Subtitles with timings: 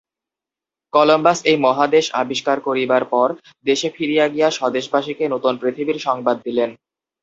[0.93, 3.27] Columbus এই মহাদেশ আবিষ্কার করিবার পর
[3.65, 6.69] দেশে ফিরিয়া গিয়া স্বদেশবাসীকে নূতন পৃথিবীর সংবাদ দিলেন।